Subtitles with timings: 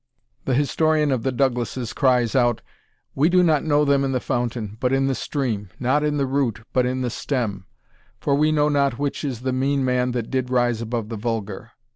[0.45, 2.63] The historian (of the Douglasses) cries out,
[3.13, 6.25] "We do not know them in the fountain, but in the stream; not in the
[6.25, 7.67] root, but in the stem;
[8.19, 11.73] for we know not which is the mean man that did rise above the vulgar."